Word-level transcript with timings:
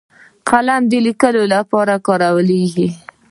قلم 0.49 0.81
د 0.91 0.93
لیکلو 1.05 1.43
لپاره 1.53 1.93
کارېږي 2.07 2.87